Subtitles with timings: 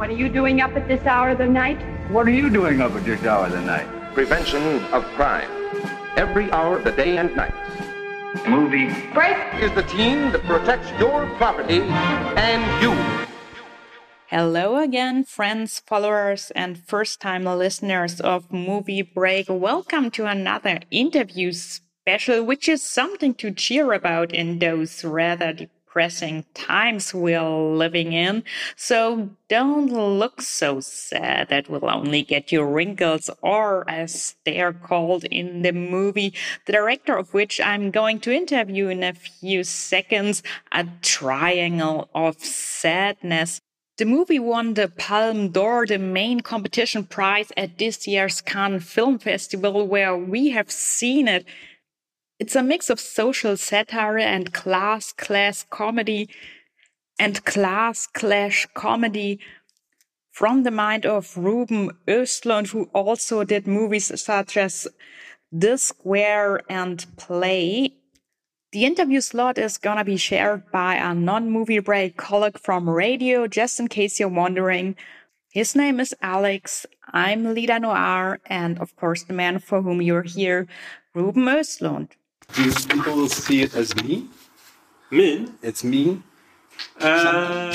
[0.00, 1.78] What are you doing up at this hour of the night?
[2.10, 3.86] What are you doing up at this hour of the night?
[4.14, 5.50] Prevention of crime.
[6.16, 7.52] Every hour of the day and night.
[8.48, 8.88] Movie.
[9.12, 9.36] Break.
[9.60, 12.92] Is the team that protects your property and you.
[14.28, 19.48] Hello again, friends, followers, and first time listeners of Movie Break.
[19.50, 26.44] Welcome to another interview special, which is something to cheer about in those rather depressing
[26.54, 28.44] times we're living in.
[28.76, 31.48] So don't look so sad.
[31.48, 36.32] That will only get you wrinkles, or as they are called in the movie,
[36.66, 42.38] the director of which I'm going to interview in a few seconds, a triangle of
[42.38, 43.60] sadness.
[43.98, 49.18] The movie won the Palme d'Or, the main competition prize at this year's Cannes Film
[49.18, 51.44] Festival, where we have seen it.
[52.40, 56.30] It's a mix of social satire and class class comedy
[57.18, 59.40] and class clash comedy
[60.32, 64.88] from the mind of Ruben Östlund, who also did movies such as
[65.52, 67.92] The Square and Play.
[68.72, 73.78] The interview slot is gonna be shared by a non-movie break colleague from radio, just
[73.78, 74.96] in case you're wondering.
[75.52, 76.86] His name is Alex.
[77.12, 80.66] I'm Lida Noir, and of course, the man for whom you're here,
[81.12, 82.12] Ruben Östlund.
[82.54, 84.28] Do people see it as me?
[85.10, 85.54] Mean?
[85.62, 86.22] It's me.
[87.00, 87.74] Uh,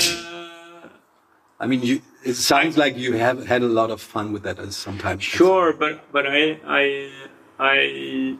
[1.58, 2.02] I mean, you.
[2.24, 4.58] It sounds like you have had a lot of fun with that.
[4.58, 5.22] As sometimes.
[5.22, 7.10] sure, but but I I
[7.58, 8.38] I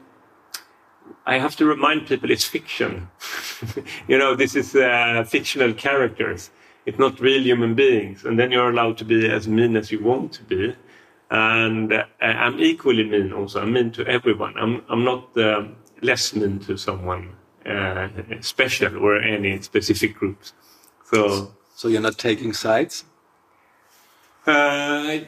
[1.24, 3.08] I have to remind people it's fiction.
[4.08, 6.50] you know, this is uh, fictional characters.
[6.84, 10.02] It's not real human beings, and then you're allowed to be as mean as you
[10.02, 10.74] want to be.
[11.30, 13.32] And uh, I'm equally mean.
[13.32, 14.54] Also, I'm mean to everyone.
[14.56, 15.64] I'm I'm not uh,
[16.02, 17.32] mean to someone
[17.64, 18.08] uh,
[18.40, 20.52] special or any specific groups.
[21.10, 23.04] So So you're not taking sides.
[24.46, 25.18] Uh,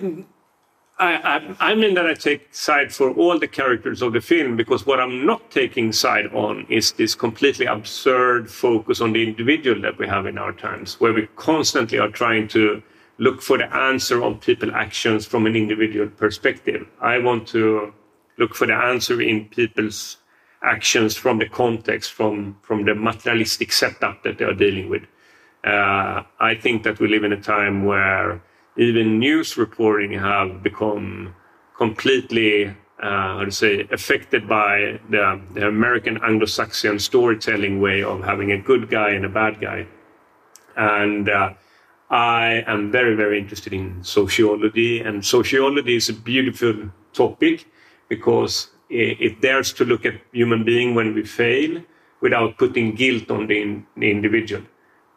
[1.01, 4.57] I, I, I mean that I take side for all the characters of the film
[4.57, 9.81] because what I'm not taking side on is this completely absurd focus on the individual
[9.83, 12.83] that we have in our times, where we constantly are trying to
[13.19, 16.87] look for the answer on people actions from an individual perspective.
[17.01, 17.93] I want to
[18.39, 20.17] look for the answer in people's
[20.63, 25.03] actions from the context, from, from the materialistic setup that they are dealing with.
[25.65, 28.43] Uh, I think that we live in a time where
[28.77, 31.35] even news reporting have become
[31.77, 38.53] completely, uh, how to say, affected by the, the American Anglo-Saxon storytelling way of having
[38.53, 39.87] a good guy and a bad guy.
[40.77, 41.55] And uh,
[42.11, 47.67] I am very, very interested in sociology, and sociology is a beautiful topic
[48.09, 51.83] because it, dares to look at human being when we fail
[52.21, 54.63] without putting guilt on the, in, the individual,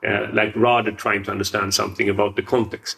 [0.08, 2.98] uh, like rather trying to understand something about the context.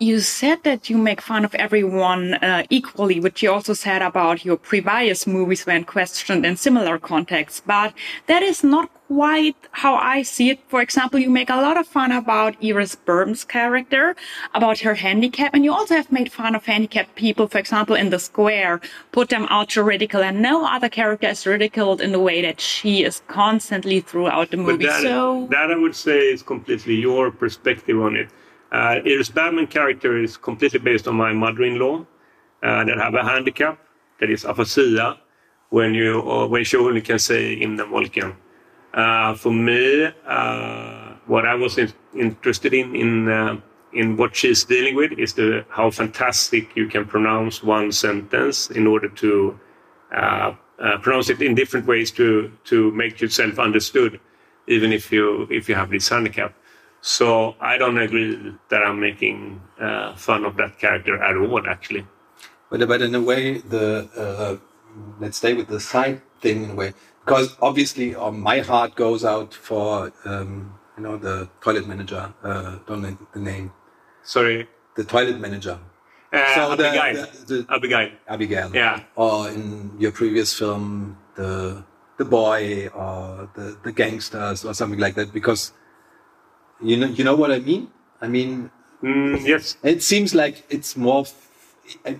[0.00, 4.44] You said that you make fun of everyone uh, equally, which you also said about
[4.44, 7.62] your previous movies when questioned in similar contexts.
[7.66, 7.94] But
[8.26, 10.60] that is not quite how I see it.
[10.68, 14.14] For example, you make a lot of fun about Iris Berben's character,
[14.54, 18.10] about her handicap, and you also have made fun of handicapped people, for example, in
[18.10, 22.20] The Square, put them out to ridicule, and no other character is ridiculed in the
[22.20, 24.84] way that she is constantly throughout the movie.
[24.84, 28.28] That, so that I would say is completely your perspective on it.
[28.70, 32.04] Uh, Iris Berben character is completely based on my mother-in-law
[32.62, 33.78] uh, that have a handicap
[34.20, 35.18] that is aphasia
[35.70, 38.36] when you or when she only can say in the Wolken.
[38.98, 43.60] Uh, for me, uh, what I was in, interested in in uh,
[43.92, 48.88] in what she's dealing with is the how fantastic you can pronounce one sentence in
[48.88, 49.56] order to
[50.12, 54.18] uh, uh, pronounce it in different ways to to make yourself understood,
[54.66, 56.52] even if you if you have this handicap.
[57.00, 58.34] So I don't agree
[58.68, 62.04] that I'm making uh, fun of that character at all, actually.
[62.68, 64.58] But but in a way, the
[65.20, 66.94] let's stay with the side thing in a way,
[67.28, 72.32] because obviously uh, my heart goes out for um, you know the toilet manager.
[72.42, 73.72] Uh, don't know the name.
[74.22, 75.78] Sorry, The toilet manager.
[76.32, 77.26] uh, So the- Abigail.
[77.46, 78.08] the- the- Abigail.
[78.28, 78.70] Abigail.
[78.74, 79.00] Yeah.
[79.16, 81.84] Or in your previous film, the
[82.18, 85.32] the boy or the the gangsters or something like that.
[85.32, 85.72] Because
[86.80, 87.88] you know you know what I mean.
[88.20, 88.70] I mean,
[89.02, 89.76] Mm, yes.
[89.84, 91.24] it seems like it's more.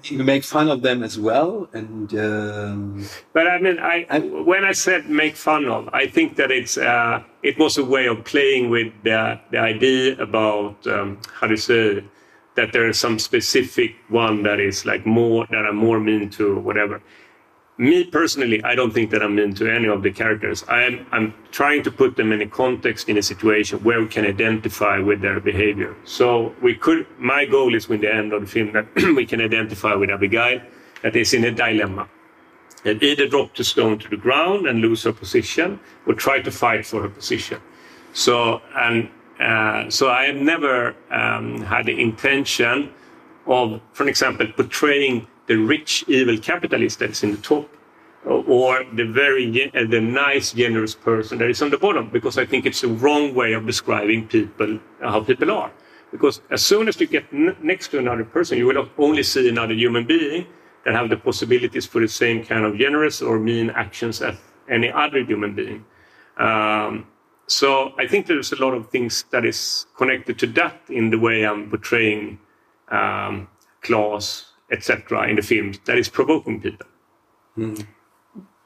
[0.05, 4.65] You make fun of them as well, and um, But I mean, I, I- when
[4.65, 8.25] I said make fun of, I think that it's uh, it was a way of
[8.25, 12.03] playing with the the idea about um, how to say
[12.57, 16.59] that there is some specific one that is like more that are more mean to
[16.61, 17.01] whatever.
[17.79, 20.65] Me personally, I don't think that I'm into any of the characters.
[20.69, 24.27] I'm, I'm trying to put them in a context, in a situation where we can
[24.27, 25.95] identify with their behavior.
[26.05, 28.87] So we could, my goal is with the end of the film that
[29.17, 30.61] we can identify with Abigail
[31.03, 32.09] that is in a dilemma.
[32.85, 36.51] And either drop the stone to the ground and lose her position or try to
[36.51, 37.61] fight for her position.
[38.13, 39.09] So, and,
[39.39, 42.93] uh, so I have never um, had the intention
[43.47, 47.69] of, for example, portraying the rich evil capitalist that's in the top
[48.25, 52.45] or the very uh, the nice generous person that is on the bottom because i
[52.45, 55.73] think it's the wrong way of describing people uh, how people are.
[56.11, 57.31] Because as soon as you get
[57.63, 60.47] next to another person you will only see another human being
[60.85, 64.37] that have the possibilities for the same kind of generous or mean actions as
[64.71, 65.85] any other human being.
[66.39, 67.07] Um,
[67.49, 71.19] so i think there's a lot of things that is connected to that in the
[71.19, 72.39] way i'm portraying
[72.91, 73.49] um,
[73.81, 76.87] class etc., in the film that is provoking people.
[77.57, 77.87] Mm.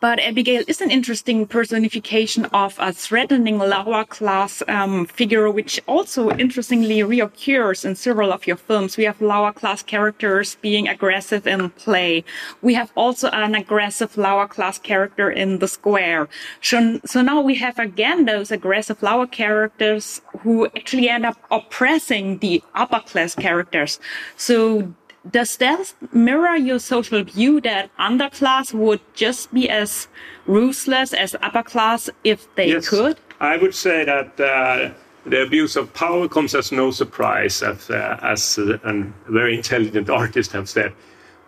[0.02, 6.28] But Abigail is an interesting personification of a threatening lower class um, figure, which also
[6.30, 8.96] interestingly reoccurs in several of your films.
[8.96, 12.24] We have lower class characters being aggressive in play.
[12.62, 16.28] We have also an aggressive lower class character in The Square.
[16.60, 22.38] So, so now we have again those aggressive lower characters who actually end up oppressing
[22.38, 24.00] the upper class characters.
[24.36, 24.92] So
[25.30, 30.08] does that mirror your social view that underclass would just be as
[30.46, 33.18] ruthless as upper class if they yes, could?
[33.40, 34.90] I would say that uh,
[35.24, 40.10] the abuse of power comes as no surprise, as, uh, as uh, a very intelligent
[40.22, 40.92] artist have said.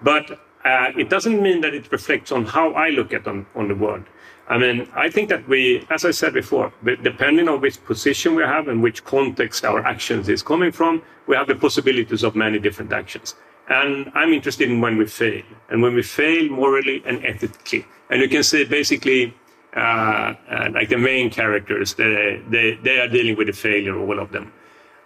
[0.03, 0.31] But
[0.65, 3.75] uh, it doesn't mean that it reflects on how I look at on, on the
[3.75, 4.05] world.
[4.47, 8.43] I mean, I think that we, as I said before, depending on which position we
[8.43, 12.59] have and which context our actions is coming from, we have the possibilities of many
[12.59, 13.35] different actions.
[13.69, 17.87] And I'm interested in when we fail, and when we fail morally and ethically.
[18.11, 19.34] And you can see basically,
[19.75, 24.19] uh, uh, like the main characters, they, they, they are dealing with the failure, all
[24.19, 24.52] of them.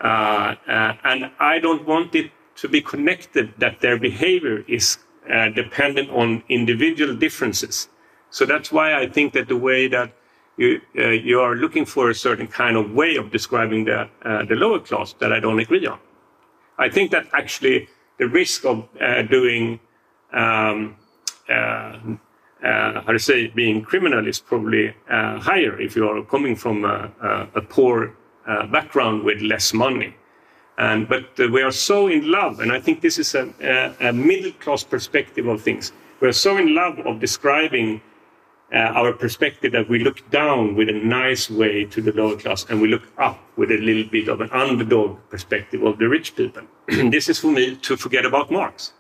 [0.01, 4.99] Uh, uh and I don't want it to be connected that their behavior is
[5.33, 7.89] uh, dependent on individual differences.
[8.31, 10.13] So that's why I think that the way that
[10.57, 14.09] you, uh, you are looking for a certain kind of way of describing the,
[14.49, 16.01] the lower class that I don't agree on.
[16.79, 17.89] I think that actually
[18.19, 19.81] the risk of uh, doing
[20.33, 20.97] um,
[21.49, 26.85] uh, uh, how to say being criminal is probably higher if you are coming from
[26.85, 28.15] a, a, a poor
[28.71, 30.15] background with less money.
[30.79, 34.13] And, but we are so in love, and I think this is a, a, a
[34.13, 35.93] middle class perspective of things.
[36.21, 38.01] We are so in love of describing
[38.73, 42.67] uh, our perspective that we look down with a nice way to the lower class
[42.69, 46.37] and we look up with a little bit of an underdog perspective of the rich
[46.37, 46.63] people.
[46.87, 48.93] this is for me to forget about Marx.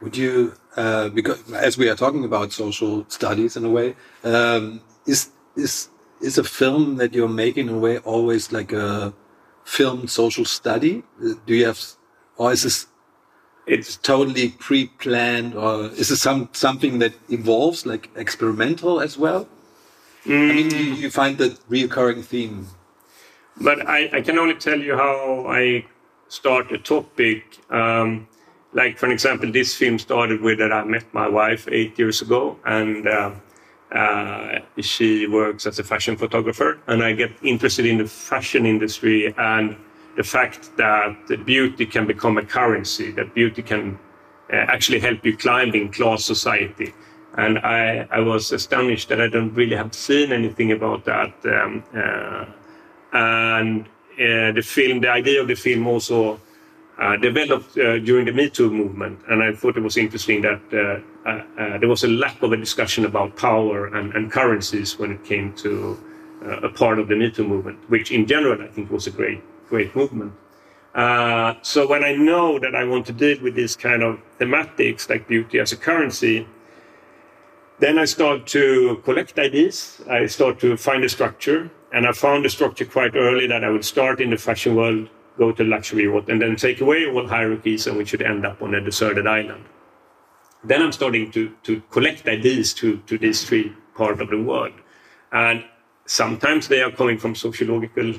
[0.00, 4.80] Would you, uh, because as we are talking about social studies in a way, um,
[5.06, 5.88] is is
[6.20, 9.12] is a film that you're making in a way always like a
[9.64, 11.02] film social study?
[11.46, 11.80] Do you have,
[12.36, 12.86] or is this
[13.68, 19.46] it's totally pre-planned, or is it some something that evolves, like experimental as well?
[20.24, 20.50] Mm.
[20.50, 22.66] I mean, you, you, find that reoccurring theme.
[23.60, 25.86] But I, I, can only tell you how I
[26.28, 27.58] start a topic.
[27.70, 28.28] Um,
[28.72, 32.58] like, for example, this film started with that I met my wife eight years ago,
[32.64, 33.30] and uh,
[33.92, 39.34] uh, she works as a fashion photographer, and I get interested in the fashion industry
[39.38, 39.76] and
[40.18, 41.14] the fact that
[41.46, 43.96] beauty can become a currency, that beauty can
[44.52, 46.92] uh, actually help you climb in class society.
[47.34, 51.32] And I, I was astonished that I don't really have seen anything about that.
[51.44, 52.46] Um, uh,
[53.12, 56.40] and uh, the film, the idea of the film also
[56.98, 59.20] uh, developed uh, during the Me Too movement.
[59.28, 63.04] And I thought it was interesting that uh, there was a lack of a discussion
[63.04, 65.96] about power and, and currencies when it came to
[66.62, 69.40] a part of the Me Too movement, which in general I think was a great
[69.68, 70.32] great movement.
[70.94, 75.08] Uh, so when I know that I want to deal with these kind of thematics
[75.08, 76.46] like beauty as a currency,
[77.78, 80.02] then I start to collect ideas.
[80.10, 83.70] I start to find a structure, and I found a structure quite early that I
[83.70, 87.26] would start in the fashion world, go to luxury world, and then take away all
[87.28, 89.64] hierarchies, and we should end up on a deserted island.
[90.64, 94.72] Then I'm starting to to collect ideas to to these three part of the world,
[95.30, 95.64] and
[96.06, 98.14] sometimes they are coming from sociological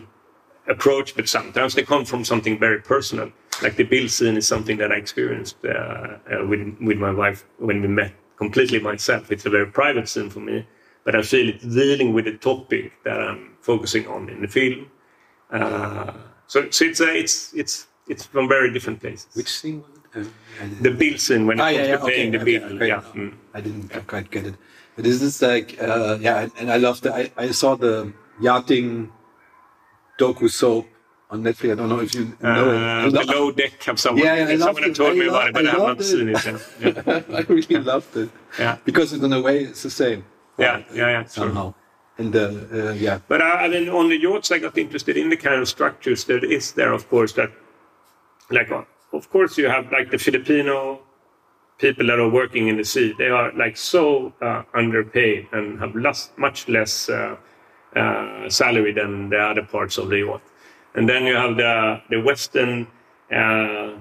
[0.70, 3.32] approach, but sometimes they come from something very personal.
[3.62, 7.44] Like the bill scene is something that I experienced uh, uh, with with my wife
[7.58, 9.32] when we met completely myself.
[9.32, 10.66] It's a very private scene for me,
[11.04, 14.80] but I feel it's dealing with the topic that I'm focusing on in the film.
[15.52, 16.14] Uh,
[16.48, 19.28] so, so it's uh, it's it's it's from very different places.
[19.36, 19.84] Which scene?
[20.16, 20.24] Uh,
[20.82, 22.64] The bill scene when it Ah, comes yeah, yeah, to paying okay, the bill.
[22.76, 22.88] okay.
[22.88, 23.02] Yeah.
[23.14, 23.34] mm.
[23.54, 24.56] I didn't quite get it.
[24.96, 27.12] But this is like, uh, yeah, and I loved it.
[27.12, 28.12] I, I saw the
[28.42, 29.12] yachting
[30.20, 30.86] doku soap
[31.32, 31.72] on Netflix.
[31.72, 32.78] I don't know if you know it.
[32.78, 34.26] I Uh, lo- below deck have someone.
[34.26, 34.96] Yeah, yeah, I someone it.
[34.96, 36.46] told I me about it, but I, I have not seen it.
[36.46, 36.46] it.
[36.46, 37.06] yet.
[37.08, 37.38] Yeah.
[37.40, 38.30] I really loved it.
[38.64, 38.78] Yeah.
[38.88, 40.20] Because in a way it's the same.
[40.58, 41.24] Yeah, yeah, yeah.
[41.26, 41.74] Somehow.
[42.18, 43.18] And uh, uh, yeah.
[43.32, 46.22] But I, I mean, on the yachts, I got interested in the kind of structures
[46.26, 46.92] that is there.
[47.00, 47.52] Of course, that
[48.58, 48.84] like, uh,
[49.20, 51.00] of course, you have like the Filipino
[51.78, 53.14] people that are working in the sea.
[53.18, 57.10] They are like so uh, underpaid and have less, much less
[57.96, 60.42] uh, salary than the other parts of the yacht.
[60.96, 62.88] And then you have the the Western
[63.32, 63.94] uh,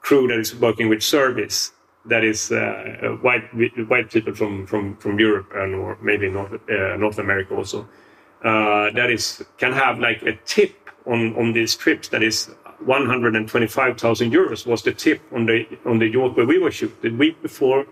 [0.00, 1.72] crew that is working with service.
[2.06, 3.44] That is uh, white
[3.88, 7.88] white people from, from, from Europe and or maybe North uh, North America also.
[8.44, 12.50] Uh, that is can have like a tip on on these trips that is
[12.84, 17.10] 125,000 euros was the tip on the on the yacht where we were shooting the
[17.16, 17.86] week before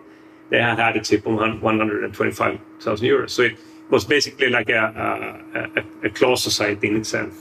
[0.50, 3.56] they had had a tip on 125,000 euros so it
[3.92, 4.82] was basically like a
[5.54, 7.32] a, a, society in itself.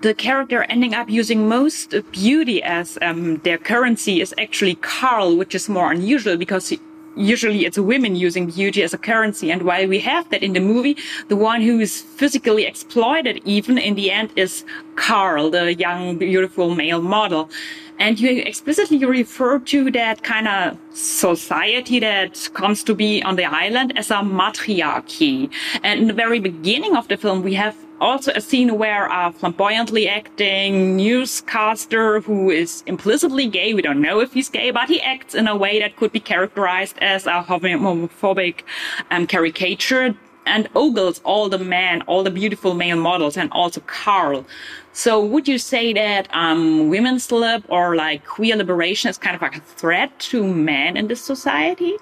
[0.00, 5.54] The character ending up using most beauty as um, their currency is actually Carl, which
[5.54, 6.80] is more unusual because he,
[7.16, 9.50] usually it's women using beauty as a currency.
[9.50, 10.96] And while we have that in the movie,
[11.28, 14.64] the one who is physically exploited even in the end is
[14.96, 17.50] Carl, the young, beautiful male model.
[17.98, 23.44] And you explicitly refer to that kind of society that comes to be on the
[23.44, 25.50] island as a matriarchy.
[25.82, 29.32] And in the very beginning of the film, we have also a scene where a
[29.32, 35.00] flamboyantly acting newscaster who is implicitly gay, we don't know if he's gay, but he
[35.00, 38.62] acts in a way that could be characterized as a homophobic
[39.10, 44.44] um, caricature and ogles all the men, all the beautiful male models, and also Carl.
[44.92, 49.42] So would you say that um, women's lib or like queer liberation is kind of
[49.42, 51.96] like a threat to men in this society?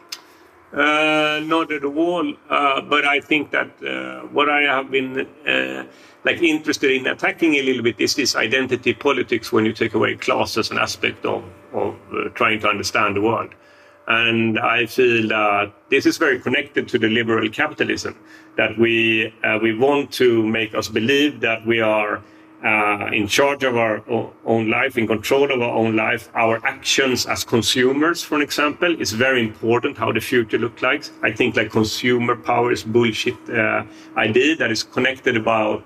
[0.73, 2.33] Uh, not at all.
[2.49, 5.85] Uh, but I think that uh, what I have been uh,
[6.25, 10.15] like interested in attacking a little bit is this identity politics when you take away
[10.15, 13.51] class as an aspect of of uh, trying to understand the world.
[14.07, 18.17] And I feel that this is very connected to the liberal capitalism
[18.57, 22.23] that we uh, we want to make us believe that we are
[22.65, 24.03] uh, in charge of our
[24.45, 26.29] own life, in control of our own life.
[26.35, 29.97] Our actions as consumers, for example, is very important.
[29.97, 31.05] How the future looks like.
[31.23, 33.85] I think like consumer power is bullshit uh,
[34.17, 35.85] idea that is connected about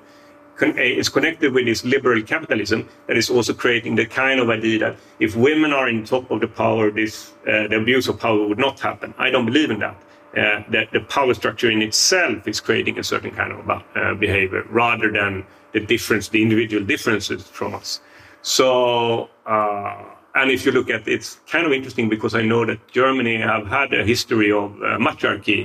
[0.63, 4.79] eh, is connected with this liberal capitalism that is also creating the kind of idea
[4.79, 8.49] that if women are in top of the power, this uh, the abuse of power
[8.49, 9.15] would not happen.
[9.19, 9.97] I don't believe in that.
[10.37, 14.65] Uh, that the power structure in itself is creating a certain kind of uh, behavior
[14.69, 18.01] rather than the difference, the individual differences from us.
[18.43, 20.05] So, uh,
[20.35, 23.67] and if you look at it's kind of interesting because I know that Germany have
[23.67, 25.61] had a history of uh, matriarchy.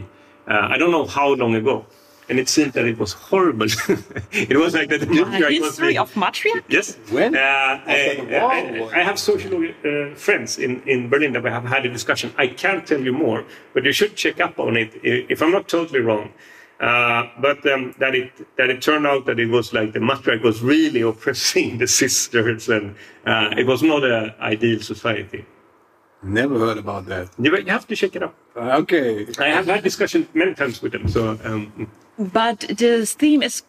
[0.48, 1.86] Uh, I don't know how long ago,
[2.30, 3.68] and it seemed that it was horrible.
[4.54, 6.64] it was like that the A matriarch was history of matriarch?
[6.78, 6.98] Yes.
[7.16, 7.36] When?
[7.36, 8.60] Uh, After I,
[8.94, 12.28] I- I have social uh, friends in, in Berlin that we have had a discussion.
[12.38, 13.40] I can't tell you more,
[13.74, 16.32] but you should check up on it if I'm not totally wrong.
[16.80, 20.42] Uh, but um, that it that it turned out that it was like the matriarch
[20.42, 22.96] was really oppressing the sisters, and
[23.26, 25.46] uh, it was not an ideal society.
[26.24, 27.30] Never heard about that.
[27.38, 28.36] You, you have to check it out.
[28.56, 29.28] Uh, okay.
[29.40, 31.08] I have had discussion many times with them.
[31.08, 33.64] So um, But this theme is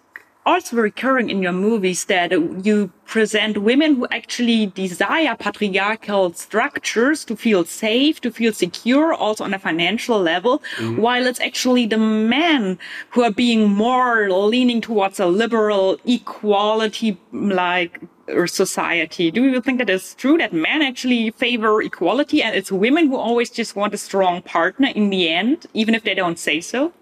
[0.46, 2.32] also recurring in your movies that
[2.64, 9.44] you present women who actually desire patriarchal structures to feel safe, to feel secure, also
[9.44, 10.62] on a financial level,
[10.96, 12.78] while it's actually the men
[13.10, 18.00] who are being more leaning towards a liberal equality like
[18.46, 19.30] society.
[19.30, 23.16] Do you think that is true that men actually favor equality and it's women who
[23.16, 26.92] always just want a strong partner in the end, even if they don't say so?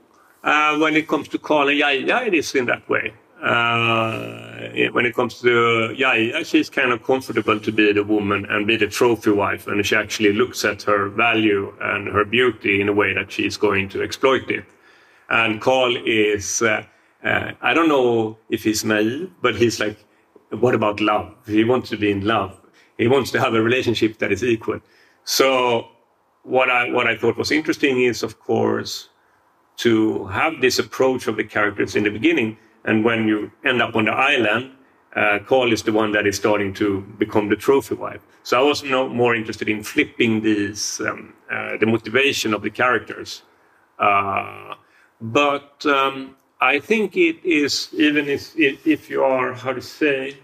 [0.43, 3.13] Uh, when it comes to Carl yeah, Yaya, it is in that way.
[3.43, 8.67] Uh, when it comes to yeah, she's kind of comfortable to be the woman and
[8.67, 12.89] be the trophy wife, and she actually looks at her value and her beauty in
[12.89, 14.65] a way that she's going to exploit it.
[15.31, 16.85] And Carl is, uh,
[17.23, 20.05] uh, I don't know if he's naive, but he's like,
[20.51, 21.35] what about love?
[21.47, 22.59] He wants to be in love.
[22.97, 24.81] He wants to have a relationship that is equal.
[25.25, 25.89] So
[26.43, 29.11] what I what I thought was interesting is, of course,
[29.79, 32.57] to have this approach of the characters in the beginning.
[32.89, 34.73] And when you end up on the island,
[35.15, 38.23] uh, Carl is the one that is starting to become the trophy wife.
[38.45, 42.71] So I was no more interested in flipping these, um, uh, the motivation of the
[42.71, 43.43] characters.
[43.99, 44.75] Uh,
[45.21, 50.39] but um, I think it is, even if, if, you are, how to say,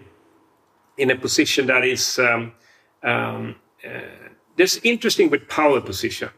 [0.97, 2.53] in a position that is um,
[3.01, 3.55] um,
[4.55, 6.29] there's interesting with power position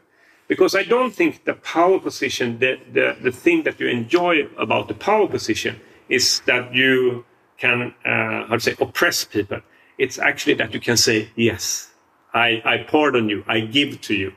[0.48, 4.88] because I don't think the power position, the, the, the thing that you enjoy about
[4.88, 7.24] the power position is that you
[7.58, 9.60] can, uh, how to say, oppress people.
[9.98, 11.90] It's actually that you can say, yes,
[12.32, 14.32] I, I pardon you, I give to you.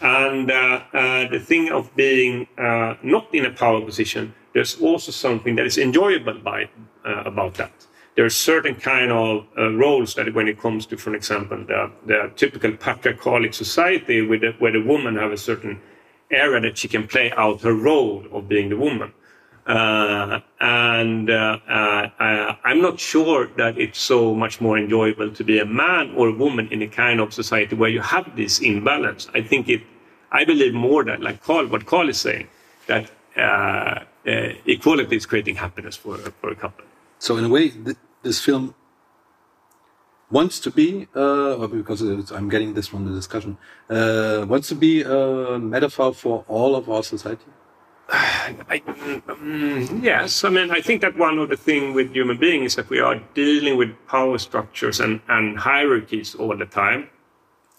[0.00, 5.12] And uh, uh, the thing of being uh, not in a power position, there's also
[5.12, 6.68] something that is enjoyable by,
[7.04, 10.96] uh, about that there are certain kind of uh, roles that when it comes to,
[10.96, 15.78] for example, the, the typical patriarchal society with the, where the woman have a certain
[16.30, 19.12] area that she can play out her role of being the woman.
[19.66, 25.58] Uh, and uh, uh, I'm not sure that it's so much more enjoyable to be
[25.58, 29.28] a man or a woman in a kind of society where you have this imbalance.
[29.34, 29.82] I think it,
[30.30, 32.46] I believe more that, like Carl, what Carl is saying,
[32.86, 36.84] that uh, uh, equality is creating happiness for, for a couple.
[37.18, 38.74] So in a way, th this film
[40.30, 42.00] wants to be, uh, because
[42.36, 43.56] I'm getting this from the discussion,
[43.88, 47.50] uh, wants to be a metaphor for all of our society.
[48.12, 48.82] I,
[49.28, 52.76] um, yes, I mean, I think that one of the things with human beings is
[52.76, 57.08] that we are dealing with power structures and, and hierarchies all the time.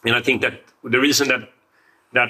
[0.05, 1.49] And I think that the reason that
[2.13, 2.29] that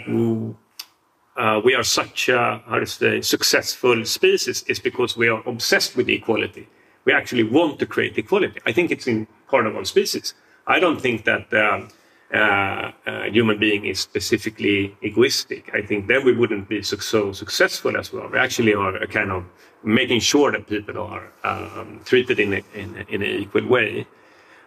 [1.38, 5.96] uh, we are such a how to say successful species is because we are obsessed
[5.96, 6.68] with equality
[7.08, 8.60] we actually want to create equality.
[8.66, 10.34] I think it's in part of our species.
[10.68, 11.88] I don't think that um,
[12.34, 15.72] uh, uh, human being is specifically egoistic.
[15.74, 18.28] I think then we wouldn't be so, so successful as well.
[18.30, 19.46] We actually are a kind of
[19.84, 24.06] making sure that people are um, treated in, a, in, a, in, an equal way.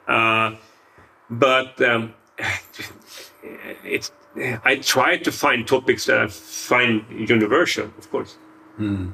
[0.09, 0.55] Uh,
[1.29, 2.14] but um,
[3.85, 4.11] it's,
[4.64, 8.38] I try to find topics that I find universal, of course.
[8.79, 9.12] Mm.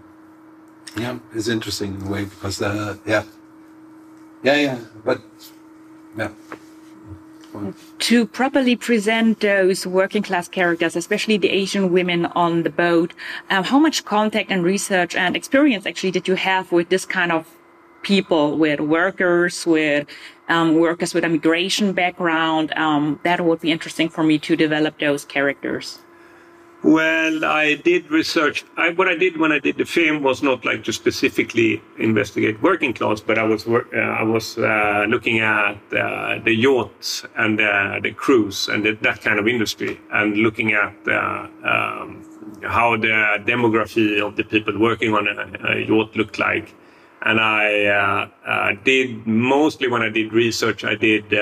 [0.96, 3.24] Yeah, it's interesting in a way because uh, yeah,
[4.42, 5.20] yeah, yeah, but
[6.16, 6.30] yeah.
[7.98, 13.12] To properly present those working class characters, especially the Asian women on the boat,
[13.50, 17.32] um, how much contact and research and experience actually did you have with this kind
[17.32, 17.46] of
[18.02, 20.06] people, with workers, with
[20.48, 22.72] um, workers with a migration background?
[22.76, 25.98] Um, that would be interesting for me to develop those characters.
[26.82, 28.64] Well, I did research.
[28.76, 32.62] I, what I did when I did the film was not like to specifically investigate
[32.62, 37.60] working class, but I was uh, I was uh, looking at uh, the yachts and
[37.60, 42.24] uh, the cruise and the, that kind of industry, and looking at uh, um,
[42.62, 46.74] how the demography of the people working on a, a yacht looked like.
[47.22, 51.32] And I uh, did mostly when I did research, I did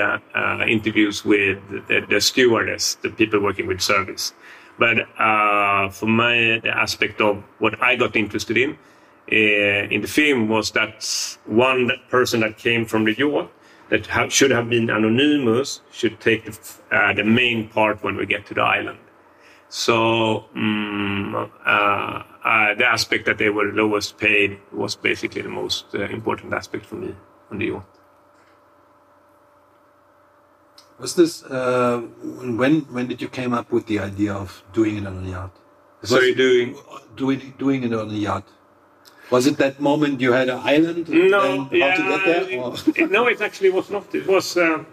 [0.67, 4.33] interviews with the, the stewardess, the people working with service
[4.77, 8.77] but uh, for my aspect of what I got interested in
[9.31, 13.51] uh, in the film was that one person that came from the yacht
[13.89, 16.53] that ha should have been anonymous should take the,
[16.91, 18.99] uh, the, main part when we get to the island.
[19.69, 26.53] So um, the aspect that they were lowest paid was basically the most uh, important
[26.53, 27.15] aspect for me
[27.51, 27.94] on the yacht.
[30.99, 32.81] Was this uh, when?
[32.95, 35.51] When did you came up with the idea of doing it on a yacht?
[36.03, 36.77] Sorry, doing
[37.15, 38.47] doing doing it on a yacht.
[39.29, 41.09] Was it that moment you had an island?
[41.09, 41.95] No, yeah,
[42.95, 44.13] it, no, it actually was not.
[44.13, 44.55] It was.
[44.55, 44.83] Uh,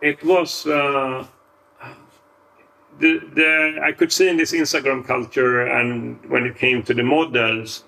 [0.00, 0.66] it was.
[0.66, 1.26] Uh,
[3.00, 7.02] the, the I could see in this Instagram culture, and when it came to the
[7.02, 7.84] models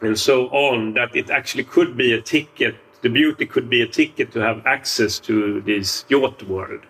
[0.00, 3.86] and so on, that it actually could be a ticket the beauty could be a
[3.86, 6.80] ticket to have access to this yacht world.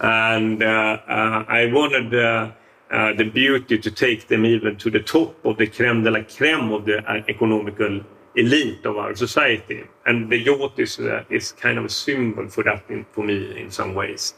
[0.00, 2.50] And uh, uh, I wanted uh,
[2.90, 6.22] uh, the beauty to take them even to the top of the creme de la
[6.22, 8.00] creme of the uh, economical
[8.34, 9.84] elite of our society.
[10.06, 13.60] And the yacht is, uh, is kind of a symbol for that in, for me
[13.60, 14.34] in some ways.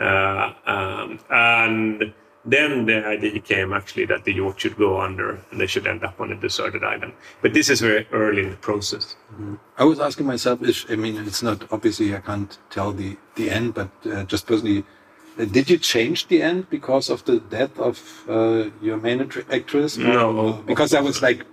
[0.00, 5.66] Um, and then the idea came actually that the yacht should go under and they
[5.66, 7.12] should end up on a deserted island.
[7.42, 9.16] But this is very early in the process.
[9.32, 9.56] Mm-hmm.
[9.76, 13.50] I was asking myself, if, I mean, it's not obviously I can't tell the the
[13.50, 14.84] end, but uh, just personally,
[15.38, 19.98] uh, did you change the end because of the death of uh, your main actress?
[19.98, 21.44] No, because I was like,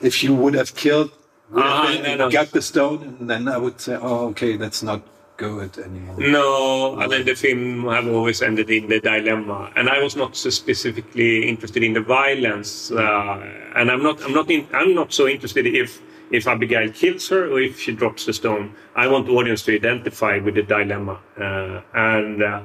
[0.00, 1.10] if you would have killed,
[1.50, 2.30] would have ah, been, no, no.
[2.30, 5.02] got the stone, and then I would say, oh, okay, that's not
[5.40, 6.16] good anymore.
[6.18, 10.36] No, I mean the film have always ended in the dilemma, and I was not
[10.36, 13.36] so specifically interested in the violence, uh,
[13.78, 14.22] and I'm not.
[14.24, 14.50] I'm not.
[14.50, 15.90] In, I'm not so interested if
[16.30, 18.74] if Abigail kills her or if she drops the stone.
[18.94, 22.60] I want the audience to identify with the dilemma, uh, and uh,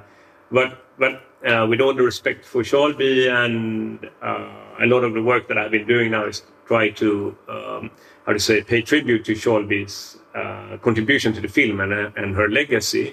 [0.58, 0.70] but
[1.02, 1.14] but
[1.50, 5.58] uh, with all the respect for Charlbi and uh, a lot of the work that
[5.62, 6.38] I've been doing now is
[6.72, 7.10] try to
[7.56, 7.84] um,
[8.26, 9.96] how to say pay tribute to Charlbi's
[10.42, 13.08] uh, contribution to the film and, uh, and her legacy.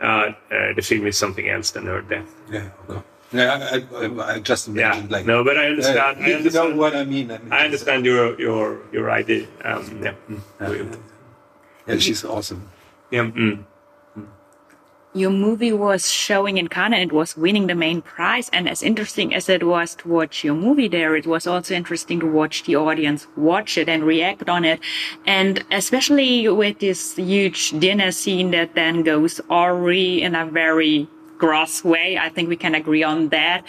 [0.00, 2.30] uh, uh, the film is something else than her death.
[2.56, 2.68] Yeah.
[2.88, 3.02] Okay.
[3.32, 5.26] Yeah, I, I, I just Yeah, like.
[5.26, 6.14] no, but I understand.
[6.20, 6.78] you I know understand.
[6.82, 7.26] what I mean.
[7.34, 9.44] I, mean, I understand your your your idea.
[9.68, 10.14] Um, yeah.
[10.30, 10.98] Mm.
[11.88, 12.62] Yeah, she's awesome.
[13.10, 13.26] Yeah.
[13.28, 13.64] Mm.
[15.14, 18.50] Your movie was showing in Cannes and it was winning the main prize.
[18.52, 22.20] And as interesting as it was to watch your movie there, it was also interesting
[22.20, 24.80] to watch the audience watch it and react on it.
[25.26, 31.82] And especially with this huge dinner scene that then goes awry in a very gross
[31.82, 32.18] way.
[32.18, 33.64] I think we can agree on that.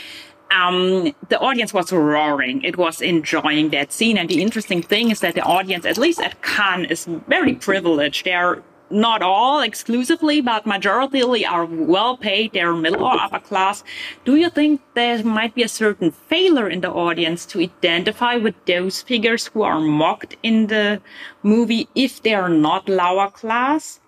[0.51, 2.63] Um, the audience was roaring.
[2.63, 4.17] It was enjoying that scene.
[4.17, 8.25] And the interesting thing is that the audience, at least at Cannes, is very privileged.
[8.25, 12.53] They're not all exclusively, but majority are well paid.
[12.53, 13.83] They're middle or upper class.
[14.25, 18.55] Do you think there might be a certain failure in the audience to identify with
[18.65, 21.01] those figures who are mocked in the
[21.43, 23.99] movie if they are not lower class?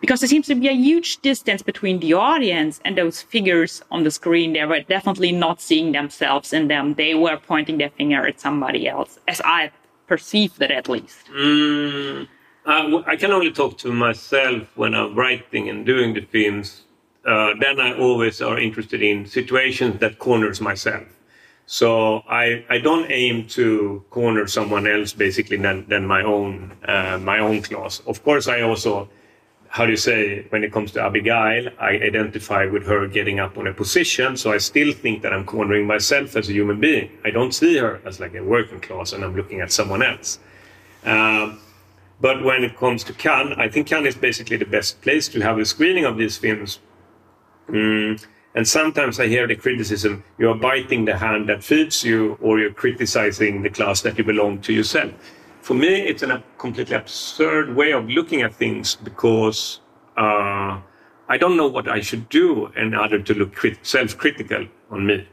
[0.00, 4.04] Because there seems to be a huge distance between the audience and those figures on
[4.04, 4.52] the screen.
[4.52, 6.94] They were definitely not seeing themselves in them.
[6.94, 9.70] They were pointing their finger at somebody else, as I
[10.06, 11.26] perceived it at least.
[11.34, 12.28] Mm,
[12.66, 16.82] uh, I can only talk to myself when I'm writing and doing the films.
[17.24, 21.04] Uh, then I always are interested in situations that corners myself.
[21.66, 27.18] So I, I don't aim to corner someone else basically than, than my own uh,
[27.18, 28.00] my own class.
[28.06, 29.08] Of course, I also
[29.74, 33.58] how do you say when it comes to Abigail, I identify with her getting up
[33.58, 34.36] on a position.
[34.36, 37.10] So I still think that I'm cornering myself as a human being.
[37.24, 40.38] I don't see her as like a working class, and I'm looking at someone else.
[41.04, 41.58] Um,
[42.20, 45.40] but when it comes to Cannes, I think Cannes is basically the best place to
[45.40, 46.80] have a screening of these films.
[47.68, 48.24] Mm,
[48.54, 52.58] and sometimes I hear the criticism: you are biting the hand that feeds you, or
[52.58, 55.12] you're criticizing the class that you belong to yourself.
[55.60, 59.80] For me, it's a completely absurd way of looking at things because
[60.16, 60.78] uh,
[61.28, 65.26] I don't know what I should do in order to look crit- self-critical on me.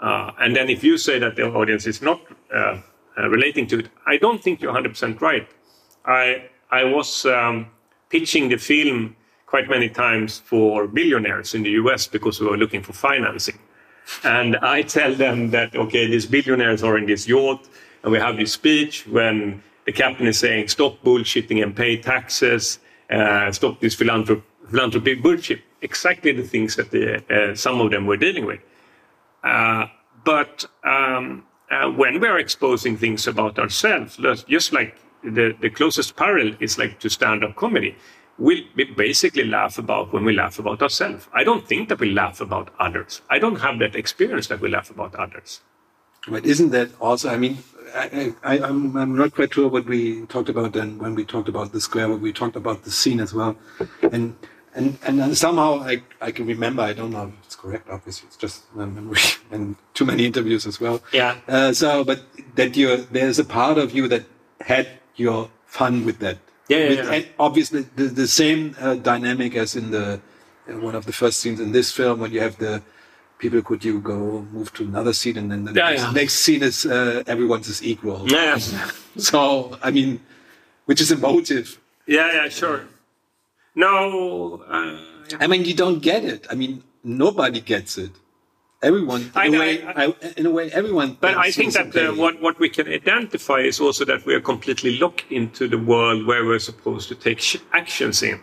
[0.00, 2.20] Uh, and then if you say that the audience is not
[2.54, 2.80] uh,
[3.18, 5.48] uh, relating to it, I don't think you're 100% right.
[6.06, 7.66] I I was um,
[8.08, 9.16] pitching the film
[9.46, 13.58] quite many times for billionaires in the US because we were looking for financing.
[14.22, 17.68] And I tell them that, okay, these billionaires are in this yacht,
[18.02, 22.78] and we have this speech when the captain is saying, stop bullshitting and pay taxes,
[23.10, 25.60] uh, stop this philanthrop- philanthropy bullshit.
[25.82, 28.60] Exactly the things that the, uh, some of them were dealing with.
[29.42, 29.86] Uh,
[30.24, 36.16] but um, uh, when we are exposing things about ourselves, just like the, the closest
[36.16, 37.96] parallel is like to stand-up comedy,
[38.38, 41.28] we, we basically laugh about when we laugh about ourselves.
[41.32, 43.22] I don't think that we laugh about others.
[43.30, 45.60] I don't have that experience that we laugh about others.
[46.28, 47.30] But isn't that also?
[47.30, 47.58] I mean,
[47.94, 51.48] I, I, I'm, I'm not quite sure what we talked about then when we talked
[51.48, 53.56] about the square, but we talked about the scene as well,
[54.10, 54.36] and
[54.74, 56.82] and and somehow I I can remember.
[56.82, 57.88] I don't know if it's correct.
[57.88, 59.20] Obviously, it's just my memory
[59.52, 61.00] and too many interviews as well.
[61.12, 61.36] Yeah.
[61.46, 62.22] Uh, so, but
[62.56, 64.24] that you there's a part of you that
[64.60, 66.38] had your fun with that.
[66.68, 67.12] Yeah, yeah, With- yeah.
[67.14, 70.20] And obviously, the the same uh, dynamic as in the
[70.68, 72.82] in one of the first scenes in this film when you have the
[73.38, 76.10] people could you go move to another scene and then the Yeah, next, yeah.
[76.12, 78.24] next scene is uh, everyone's is equal.
[78.28, 78.58] Yeah,
[79.30, 80.20] So I mean,
[80.86, 81.78] which is emotive.
[82.06, 82.80] yeah, yeah, sure.
[83.74, 84.98] No, uh.
[85.40, 86.46] I mean, you don't get it.
[86.50, 88.10] I mean, nobody gets it.
[88.90, 91.10] Everyone, in I a way, I- I, in a way, everyone.
[91.20, 92.20] But I think that uh, okay.
[92.22, 96.20] what, what we can identify is also that we are completely locked into the world
[96.30, 98.38] where we're supposed to take sh- actions in.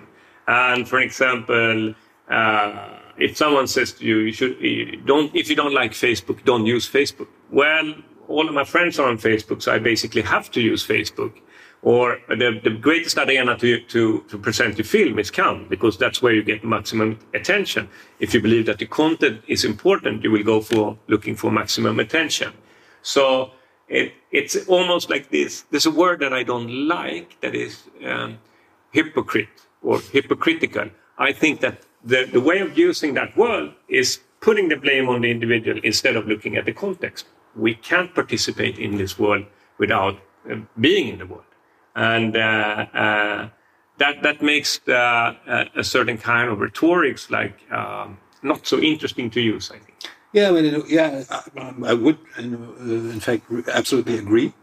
[0.47, 1.95] And for example,
[2.29, 6.37] uh, if someone says to you, you should you don't if you don't like Facebook,
[6.51, 7.29] don't use Facebook.
[7.61, 7.87] Well,
[8.27, 11.33] all of my friends are on Facebook, so I basically have to use Facebook.
[11.83, 16.21] Or the, the greatest arena to, to, to present your film is Cannes, because that's
[16.21, 17.89] where you get maximum attention.
[18.19, 21.99] If you believe that the content is important, you will go for looking for maximum
[21.99, 22.53] attention.
[23.01, 23.51] So
[23.89, 25.65] it, it's almost like this.
[25.71, 28.39] There's a word that I don't like that is um,
[28.91, 29.49] hypocrite
[29.81, 30.89] or hypocritical.
[31.17, 35.21] I think that the, the way of using that word is putting the blame on
[35.21, 37.25] the individual instead of looking at the context.
[37.57, 39.45] We can't participate in this world
[39.77, 40.17] without
[40.49, 41.43] uh, being in the world.
[41.95, 42.39] And uh,
[42.93, 43.49] uh,
[43.97, 49.29] that, that makes the, uh, a certain kind of rhetorics like um, not so interesting
[49.31, 49.93] to use, I think.
[50.33, 54.53] Yeah, I mean, yeah, I, I would, in, uh, in fact, absolutely agree,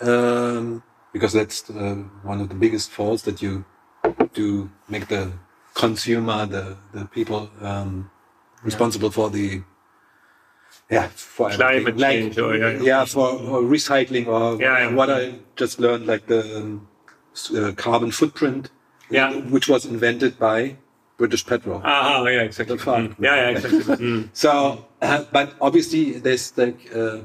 [0.00, 3.64] um, because that's uh, one of the biggest faults that you
[4.34, 5.32] do make the
[5.74, 8.08] consumer, the the people um,
[8.62, 9.62] responsible for the
[10.90, 12.00] yeah for Climate everything.
[12.00, 12.82] Like, change or, yeah.
[12.82, 16.88] yeah for or recycling or Yeah, what I just learned like the um,
[17.54, 18.70] uh, carbon footprint
[19.10, 19.32] Yeah.
[19.54, 20.76] which was invented by
[21.18, 21.80] British petrol.
[21.84, 22.76] Ah, yeah, exactly.
[22.76, 23.14] Mm.
[23.18, 23.80] Yeah, yeah, exactly.
[24.06, 24.28] Mm.
[24.34, 24.50] So,
[25.00, 27.20] uh, but obviously, there's like uh,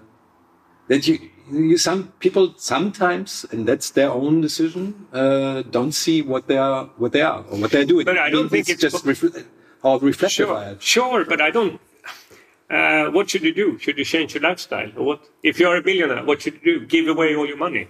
[0.88, 1.20] that you,
[1.52, 6.86] you some people sometimes, and that's their own decision, uh, don't see what they are,
[6.98, 8.06] what they are, or what they're doing.
[8.06, 9.44] But I don't think it's just refle-
[9.84, 10.80] how reflective I Sure, am.
[10.80, 11.80] sure, but I don't.
[12.72, 13.78] Uh, what should you do?
[13.78, 15.30] Should you change your lifestyle, or what?
[15.44, 16.86] If you're a billionaire, what should you do?
[16.86, 17.90] Give away all your money?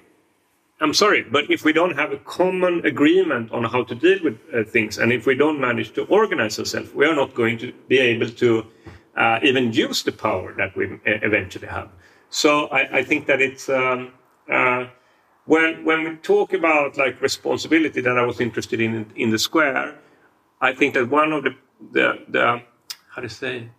[0.79, 4.39] I'm sorry, but if we don't have a common agreement on how to deal with
[4.51, 7.71] uh, things, and if we don't manage to organize ourselves, we are not going to
[7.87, 8.65] be able to
[9.15, 11.89] uh, even use the power that we uh, eventually have.
[12.31, 14.11] So I, I think that it's um,
[14.51, 14.87] uh,
[15.45, 19.99] when when we talk about like responsibility that I was interested in in the square.
[20.59, 21.53] I think that one of the
[21.91, 22.63] the, the
[23.13, 23.69] how to say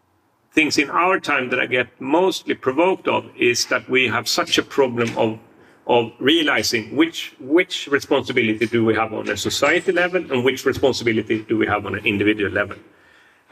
[0.53, 4.59] things in our time that I get mostly provoked of is that we have such
[4.59, 5.38] a problem of
[5.87, 11.43] of realizing which which responsibility do we have on a society level and which responsibility
[11.43, 12.77] do we have on an individual level.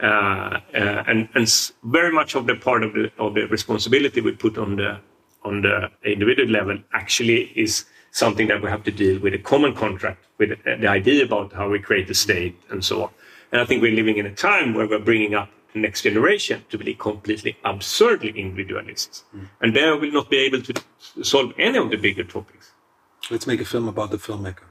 [0.01, 4.31] Uh, uh, and and very much of the part of the of the responsibility we
[4.31, 4.97] put on the
[5.43, 9.73] on the individual level actually is something that we have to deal with a common
[9.73, 13.09] contract with the, the idea about how we create a state and so on.
[13.51, 16.63] And I think we're living in a time where we're bringing up the next generation
[16.69, 19.23] to be completely absurdly individualists,
[19.61, 20.73] and they will not be able to
[21.23, 22.71] solve any of the bigger topics.
[23.29, 24.65] Let's make a film about the filmmaker.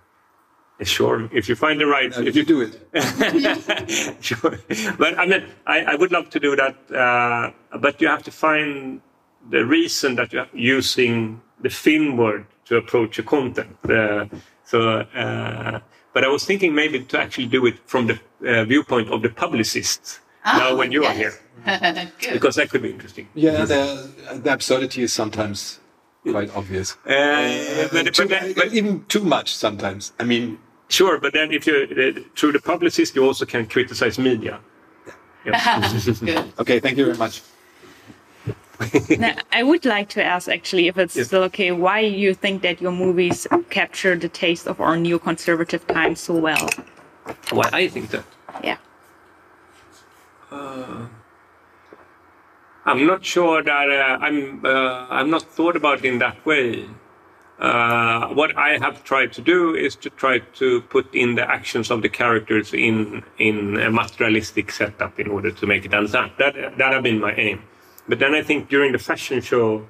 [0.83, 2.73] Sure, if you find the right, Uh, if you do it,
[4.23, 4.59] sure.
[4.99, 8.31] But I mean, I, I would love to do that, uh, but you have to
[8.31, 9.03] find
[9.51, 13.77] the reason that you're using the film word to approach a content.
[13.85, 14.25] Uh,
[14.65, 15.81] so, uh,
[16.15, 19.29] but I was thinking maybe to actually do it from the uh, viewpoint of the
[20.45, 20.71] publicists.
[20.71, 22.33] now, when you are here, Good.
[22.33, 23.29] because that could be interesting.
[23.35, 24.11] yeah, the,
[24.43, 25.79] the absurdity is sometimes
[26.25, 26.97] quite obvious.
[27.07, 30.13] Uh, but, Too- but, then- but- even too much sometimes.
[30.19, 34.19] I mean, sure, but then if you uh, through the publicist, you also can criticize
[34.19, 34.61] media.
[35.45, 35.91] Yeah.
[36.21, 36.53] Good.
[36.59, 37.43] okay, thank you very much.
[39.19, 42.81] Now, I would like to ask actually if it's still okay, why you think that
[42.81, 46.67] your movies capture the taste of our new conservative times so well?
[47.51, 48.25] Why I think that.
[48.65, 48.79] Yeah.
[52.85, 54.65] I'm not sure that uh, I'm.
[54.65, 56.89] Uh, I'm not thought about in that way.
[57.59, 61.91] Uh, what I have tried to do is to try to put in the actions
[61.91, 66.33] of the characters in in a materialistic setup in order to make it understand.
[66.39, 67.63] That that have been my aim.
[68.09, 69.87] But then I think during the fashion show,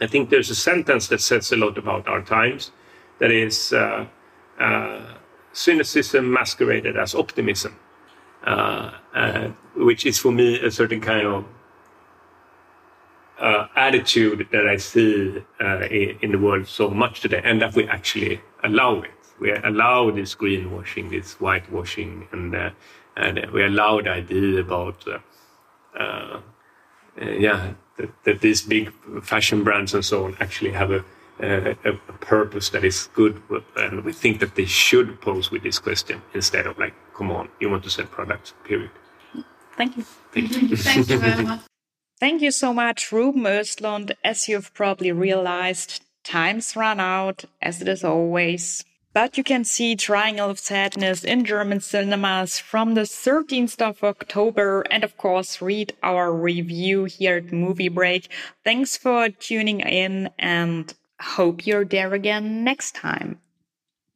[0.00, 2.72] I think there's a sentence that says a lot about our times.
[3.20, 4.06] That is uh,
[4.58, 5.14] uh,
[5.52, 7.87] cynicism masqueraded as optimism, uh, uh,
[9.74, 11.44] which is for me a certain kind of
[13.38, 17.74] uh, attitude that I see uh, in, in the world so much today, and that
[17.74, 19.10] we actually allow it.
[19.40, 22.70] We allow this greenwashing, this whitewashing, and uh,
[23.16, 25.18] and we allow the idea about uh,
[25.98, 26.40] uh,
[27.20, 31.04] uh, yeah that, that these big fashion brands and so on actually have a
[31.40, 33.42] a, a purpose that is good,
[33.76, 37.48] and we think that they should pose with this question instead of like, come on,
[37.60, 38.90] you want to sell products, period.
[39.76, 40.02] Thank you.
[40.02, 41.60] Thank you very much.
[42.20, 44.12] Thank you so much, Ruben Östlund.
[44.24, 48.84] As you've probably realized, time's run out, as it is always.
[49.14, 54.82] But you can see Triangle of Sadness in German cinemas from the 13th of October
[54.90, 58.30] and of course read our review here at Movie Break.
[58.64, 63.38] Thanks for tuning in and hope you're there again next time.